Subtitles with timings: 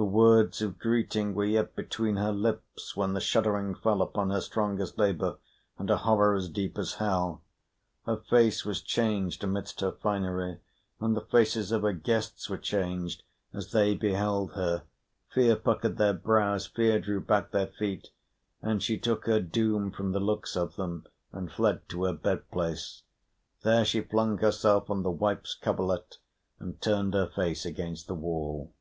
[0.00, 4.40] The words of greeting were yet between her lips, when the shuddering fell upon her
[4.40, 5.38] strong as labour,
[5.76, 7.42] and a horror as deep as hell.
[8.06, 10.60] Her face was changed amidst her finery,
[11.00, 14.84] and the faces of her guests were changed as they beheld her:
[15.34, 18.10] fear puckered their brows, fear drew back their feet;
[18.62, 22.48] and she took her doom from the looks of them, and fled to her bed
[22.52, 23.02] place.
[23.64, 26.18] There she flung herself on the wife's coverlet,
[26.60, 28.72] and turned her face against the wall.